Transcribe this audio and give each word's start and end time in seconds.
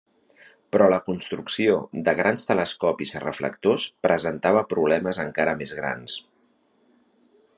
Però 0.75 0.85
la 0.91 0.97
construcció 1.09 1.75
de 2.07 2.15
grans 2.19 2.47
telescopis 2.51 3.13
reflectors 3.25 3.85
presentava 4.07 4.65
problemes 4.73 5.23
encara 5.27 5.57
més 5.63 5.77
grans. 5.83 6.17